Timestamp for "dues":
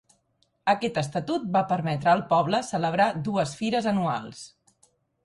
3.29-3.53